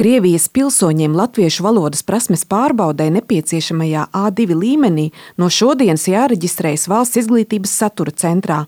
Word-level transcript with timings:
Krievijas 0.00 0.46
pilsoņiem 0.48 1.12
latviešu 1.12 1.60
valodas 1.66 2.00
prasmes 2.08 2.46
pārbaudē 2.48 3.10
nepieciešamajā 3.18 4.06
A2 4.16 4.54
līmenī 4.56 5.10
no 5.36 5.50
šodienas 5.52 6.06
jāreģistrējas 6.08 6.86
valsts 6.88 7.20
izglītības 7.20 7.74
satura 7.82 8.14
centrā. 8.22 8.62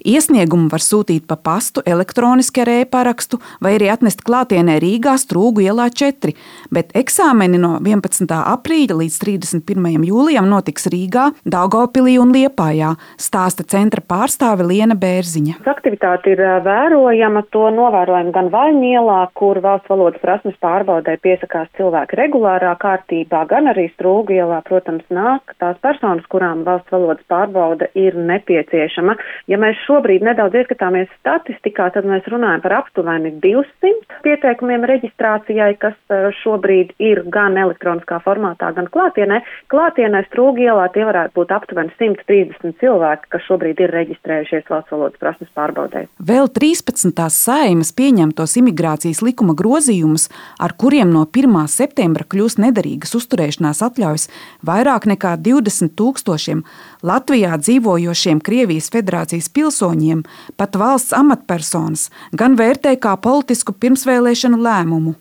Iesniegumu 0.00 0.70
var 0.72 0.80
sūtīt 0.80 1.26
pa 1.28 1.36
pastu, 1.36 1.82
elektroniski 1.84 2.62
ar 2.62 2.70
e-parakstu 2.72 3.36
vai 3.60 3.74
arī 3.76 3.90
atnest 3.92 4.22
klātienē 4.24 4.78
Rīgā 4.80 5.16
Strūgu 5.20 5.60
ielā 5.66 5.90
4, 5.92 6.32
bet 6.72 6.94
eksāmeni 6.96 7.60
no 7.60 7.74
11. 7.84 8.24
aprīļa 8.38 8.96
līdz 8.96 9.18
31. 9.20 10.06
jūlijam 10.08 10.48
notiks 10.48 10.88
Rīgā, 10.92 11.26
Daugopilī 11.44 12.16
un 12.22 12.32
Liepājā, 12.32 12.94
stāsta 13.20 13.66
centra 13.68 14.00
pārstāve 14.00 14.64
Liena 14.70 14.96
Bērziņa. 14.96 15.58
Aktivitāte 15.68 16.32
ir 16.32 16.42
vērojama, 16.64 17.44
to 17.52 17.68
novērojam 17.76 18.32
gan 18.32 18.48
Vaļņielā, 18.54 19.20
kur 19.36 19.60
valsts 19.60 19.92
valodas 19.92 20.24
prasmes 20.24 20.56
pārbaudē 20.64 21.18
piesakās 21.20 21.68
cilvēki 21.76 22.16
regulārā 22.22 22.72
kārtībā, 22.80 23.44
gan 23.52 23.68
arī 23.74 23.90
Strūgu 23.92 24.38
ielā, 24.38 24.62
protams, 24.64 25.04
nāk 25.12 25.54
tās 25.60 25.76
personas, 25.84 26.24
kurām 26.32 26.64
valsts 26.64 26.92
valodas 26.94 27.24
pārbauda 27.28 27.90
ir 27.98 28.16
nepieciešama. 28.16 29.18
Ja 29.50 29.60
mēs 29.60 29.89
šobrīd 29.90 30.22
nedaudz 30.24 30.54
ieskatāmies 30.60 31.10
statistikā, 31.18 31.88
tad 31.94 32.06
mēs 32.06 32.26
runājam 32.30 32.62
par 32.62 32.76
aptuveni 32.78 33.32
200 33.42 34.20
pieteikumiem 34.24 34.84
reģistrācijai, 34.86 35.72
kas 35.82 35.96
e, 36.12 36.20
šobrīd 36.42 36.94
ir 37.02 37.24
gan 37.32 37.58
elektroniskā 37.58 38.20
formātā, 38.22 38.70
gan 38.76 38.86
klātienē. 38.92 39.40
Klātienē 39.72 40.22
strūgielā 40.28 40.86
tie 40.94 41.06
varētu 41.08 41.34
būt 41.40 41.54
aptuveni 41.56 41.94
130 41.96 42.76
cilvēki, 42.82 43.30
kas 43.34 43.46
šobrīd 43.48 43.82
ir 43.82 43.94
reģistrējušies 43.96 44.68
valsts 44.70 44.94
valodas 44.94 45.22
prasmes 45.22 45.50
pārbaudē. 45.58 46.04
Vēl 46.30 46.50
13. 46.54 47.24
saimas 47.34 47.90
pieņemtos 47.96 48.56
imigrācijas 48.62 49.24
likuma 49.26 49.56
grozījumus, 49.58 50.28
ar 50.62 50.76
kuriem 50.78 51.10
no 51.14 51.24
1. 51.26 51.58
septembra 51.72 52.28
kļūs 52.30 52.60
nederīgas 52.62 53.16
uzturēšanās 53.18 53.82
atļaujas 53.88 54.28
vairāk 54.66 55.10
nekā 55.10 55.34
20 55.40 55.96
tūkstošiem 55.98 56.62
Latvijā 57.06 57.56
dzīvojošiem 57.58 58.42
Krievijas 58.44 58.92
federācijas 58.92 59.50
pilsoņiem 59.50 59.79
pilsoņiem, 59.80 60.24
pat 60.56 60.76
valsts 60.76 61.14
amatpersonas, 61.16 62.10
gan 62.32 62.56
vērtē 62.56 62.96
kā 63.00 63.16
politisku 63.16 63.72
pirmsvēlēšanu 63.72 64.60
lēmumu. 64.60 65.14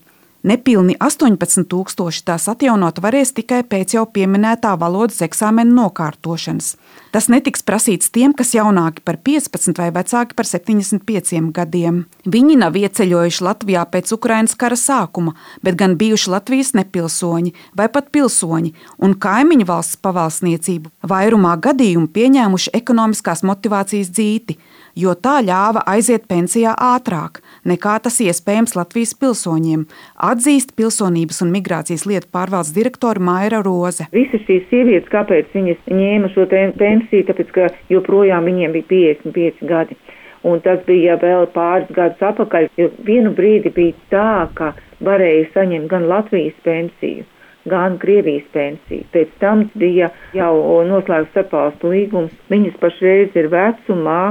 Nepilni 0.43 0.93
18,000 1.03 2.23
tās 2.23 2.45
atjaunot 2.47 3.01
varēs 3.03 3.33
tikai 3.35 3.59
pēc 3.67 3.97
jau 3.97 4.05
pieminētā 4.07 4.71
valodas 4.79 5.19
eksāmena 5.25 5.73
nokārtošanas. 5.75 6.77
Tas 7.11 7.27
netiks 7.27 7.65
prasīts 7.67 8.07
tiem, 8.15 8.31
kas 8.31 8.53
jaunāki 8.55 9.03
par 9.03 9.17
15 9.19 9.81
vai 9.81 9.89
vecāki 9.91 10.37
par 10.37 10.47
75 10.47 11.51
gadiem. 11.51 12.05
Viņi 12.23 12.55
nav 12.61 12.79
ieceļojuši 12.79 13.45
Latvijā 13.49 13.83
pēc 13.91 14.15
Ukrainas 14.15 14.55
kara 14.55 14.79
sākuma, 14.79 15.35
bet 15.59 15.75
gan 15.75 15.97
bijuši 15.99 16.31
Latvijas 16.31 16.71
nepilsoņi 16.77 17.51
vai 17.75 17.89
pat 17.91 18.07
pilsoņi 18.15 18.71
un 19.03 19.19
kaimiņu 19.19 19.67
valsts 19.67 19.99
pavalsniecību, 19.99 20.93
vairumā 21.03 21.57
gadījumu 21.59 22.07
pieņēmuši 22.15 22.77
ekonomiskās 22.79 23.43
motivācijas 23.43 24.13
dzīti 24.15 24.55
jo 24.99 25.15
tā 25.15 25.39
ļāva 25.45 25.85
aiziet 25.87 26.27
pensijā 26.29 26.75
ātrāk 26.75 27.39
nekā 27.67 27.95
tas 28.03 28.19
iespējams 28.23 28.75
Latvijas 28.77 29.15
pilsoņiem, 29.19 29.85
atzīst 30.29 30.75
pilsonības 30.79 31.41
un 31.45 31.53
migrācijas 31.55 32.05
lietu 32.09 32.29
pārvaldes 32.35 32.73
direktora 32.75 33.23
Maira 33.23 33.61
Roze. 33.65 34.07
Visas 34.15 34.43
šīs 34.47 34.67
sievietes, 34.71 35.09
kāpēc 35.13 35.51
viņas 35.55 35.89
ņēma 35.91 36.31
šo 36.35 36.47
pensiju, 36.49 37.27
tāpēc 37.29 37.51
ka 37.55 37.69
joprojām 37.93 38.47
viņiem 38.49 38.77
bija 38.77 39.17
55 39.25 39.67
gadi. 39.69 39.99
Un 40.47 40.61
tas 40.63 40.79
bija 40.87 41.17
vēl 41.19 41.49
pāris 41.51 41.89
gadus 41.91 42.21
atpakaļ, 42.23 42.69
jo 42.79 42.87
vienu 43.03 43.33
brīdi 43.35 43.73
bija 43.75 43.95
tā, 44.13 44.29
ka 44.55 44.71
varēja 45.03 45.49
saņemt 45.55 45.89
gan 45.91 46.07
Latvijas 46.07 46.55
pensiju, 46.63 47.25
gan 47.67 47.97
Krievijas 47.99 48.45
pensiju. 48.53 49.03
Pēc 49.11 49.33
tam 49.43 49.65
bija 49.75 50.07
jau 50.37 50.53
noslēgts 50.87 51.33
starpvalstu 51.33 51.91
līgums. 51.91 52.31
Viņas 52.53 52.79
pašreiz 52.79 53.35
ir 53.35 53.51
vecumā 53.51 54.21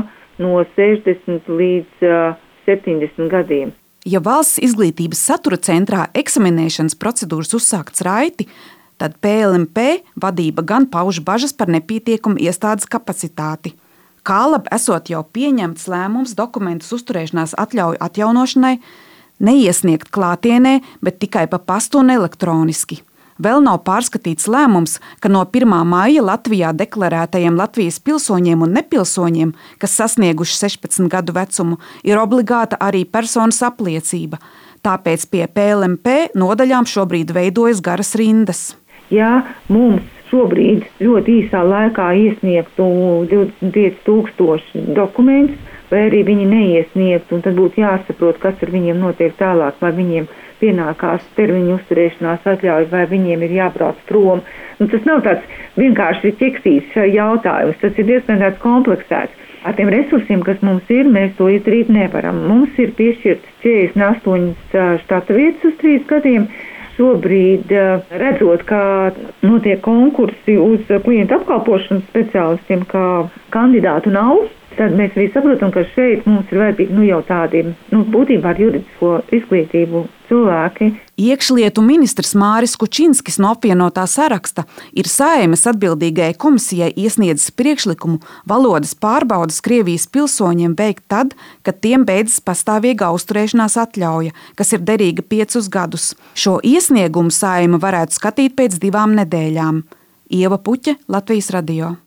no 0.42 0.62
60 0.76 1.50
līdz 1.50 2.06
uh, 2.06 2.38
70 2.68 3.30
gadiem. 3.32 3.74
Ja 4.08 4.20
valsts 4.24 4.60
izglītības 4.62 5.20
satura 5.20 5.58
centrā 5.60 6.06
eksaminēšanas 6.16 6.96
procedūras 7.00 7.52
uzsākts 7.58 8.04
raiti, 8.06 8.46
tad 8.98 9.18
PLMP 9.22 10.04
vadība 10.20 10.64
gan 10.66 10.86
pauž 10.90 11.20
bažas 11.24 11.52
par 11.52 11.70
nepietiekumu 11.72 12.40
iestādes 12.42 12.88
kapacitāti. 12.90 13.74
Kā 14.26 14.44
labi 14.50 14.70
esot 14.74 15.10
jau 15.10 15.22
pieņemts 15.24 15.86
lēmums 15.90 16.34
dokumentus 16.38 16.92
uzturēšanās 16.96 17.54
atļauju 17.58 18.00
atjaunošanai, 18.04 18.74
neiesniegt 19.40 20.10
klātienē, 20.14 20.78
bet 21.02 21.20
tikai 21.22 21.46
pa 21.50 21.60
pastu 21.62 22.02
un 22.02 22.12
elektroniski. 22.14 23.00
Vēl 23.38 23.60
nav 23.62 23.84
pārskatīts 23.86 24.48
lēmums, 24.50 24.96
ka 25.22 25.30
no 25.30 25.44
1. 25.46 25.70
maija 25.86 26.24
Latvijā 26.26 26.72
deklarētajiem 26.74 27.54
Latvijas 27.54 28.00
pilsoņiem 28.02 28.64
un 28.66 28.72
nepilsoņiem, 28.74 29.52
kas 29.78 29.94
sasnieguši 30.00 30.56
16 30.58 31.06
gadu 31.12 31.36
vecumu, 31.36 31.78
ir 32.02 32.18
obligāta 32.18 32.80
arī 32.82 33.04
personas 33.06 33.60
apliecība. 33.62 34.40
Tāpēc 34.82 35.28
pie 35.30 35.44
PLMP 35.54 36.34
nodaļām 36.34 36.90
šobrīd 36.90 37.30
veidojas 37.34 37.78
garas 37.78 38.10
rindas. 38.18 38.64
Ja 39.14 39.44
mums 39.70 40.02
šobrīd 40.32 40.88
ļoti 40.98 41.38
īsā 41.44 41.62
laikā 41.62 42.10
iesniegtu 42.18 42.90
25,000 43.30 44.98
dokumentus, 44.98 45.62
vai 45.92 46.08
arī 46.10 46.24
viņi 46.26 46.50
neiesniegtu, 46.50 47.38
tad 47.46 47.54
būtu 47.54 47.84
jāsaprot, 47.86 48.42
kas 48.42 48.58
ar 48.66 48.74
viņiem 48.74 48.98
notiek 49.06 49.38
tālāk, 49.38 49.78
vai 49.80 49.94
viņiem 49.94 50.26
ir 50.26 50.47
pienākās 50.60 51.24
termiņu 51.36 51.76
uzturēšanās 51.78 52.46
atļauja, 52.52 52.88
vai 52.92 53.04
viņiem 53.10 53.44
ir 53.46 53.54
jābrauc 53.58 54.00
prom. 54.08 54.42
Nu, 54.78 54.88
tas 54.92 55.04
nav 55.08 55.22
tāds 55.26 55.60
vienkārši 55.78 56.34
ķeksīts 56.40 56.96
jautājums, 57.14 57.78
tas 57.82 57.98
ir 57.98 58.08
diezgan 58.12 58.42
tāds 58.44 58.60
kompleksēts. 58.62 59.44
Ar 59.66 59.74
tiem 59.74 59.90
resursiem, 59.90 60.42
kas 60.46 60.60
mums 60.62 60.86
ir, 60.94 61.08
mēs 61.10 61.32
to 61.38 61.48
izdarīt 61.50 61.90
nevaram. 61.90 62.44
Mums 62.46 62.76
ir 62.78 62.92
piešķirtas 62.98 63.62
48 63.64 65.00
štata 65.02 65.34
vietas 65.34 65.66
uz 65.72 65.78
trīs 65.80 66.04
gadiem. 66.10 66.46
Šobrīd, 66.98 67.70
redzot, 68.18 68.64
kā 68.66 68.82
notiek 69.46 69.78
konkursi 69.84 70.56
uz 70.58 70.88
klientu 71.04 71.36
apkalpošanas 71.36 72.06
speciālistiem, 72.10 72.82
kā 72.90 73.04
kandidātu 73.54 74.10
nav, 74.14 74.48
tad 74.78 74.94
mēs 74.96 75.16
visi 75.18 75.34
saprotam, 75.34 75.72
ka 75.74 75.82
šeit 75.94 76.26
mums 76.28 76.48
ir 76.52 76.62
vajadzīgi 76.62 76.94
nu, 76.94 77.02
jau 77.06 77.18
tādi 77.26 77.64
nu, 77.66 78.04
būtībā 78.12 78.52
ar 78.54 78.60
juridisko 78.62 79.10
izglītību 79.34 80.04
cilvēki. 80.28 80.88
Iekšlietu 81.18 81.82
ministrs 81.82 82.34
Māris 82.38 82.76
Kučinskis 82.78 83.40
no 83.42 83.50
apvienotā 83.56 84.04
saraksta 84.06 84.64
ir 84.96 85.10
saimas 85.10 85.66
atbildīgajai 85.70 86.36
komisijai 86.38 86.90
iesniedzis 86.94 87.50
priekšlikumu 87.58 88.20
valodas 88.48 88.94
pārbaudas 88.94 89.60
Krievijas 89.64 90.06
pilsoņiem 90.14 90.78
veikt 90.78 91.06
tad, 91.10 91.34
kad 91.66 91.82
tiem 91.84 92.06
beidzas 92.08 92.40
pastāvīgā 92.44 93.10
uzturēšanās 93.18 93.78
atļauja, 93.84 94.34
kas 94.54 94.74
ir 94.76 94.84
derīga 94.86 95.26
piecus 95.26 95.70
gadus. 95.72 96.12
Šo 96.38 96.58
iesniegumu 96.62 97.34
saima 97.34 97.82
varētu 97.82 98.20
skatīt 98.20 98.58
pēc 98.58 98.78
divām 98.82 99.18
nedēļām. 99.18 99.82
Ieva 100.38 100.60
Puķa, 100.60 101.00
Latvijas 101.08 101.50
radio. 101.56 101.98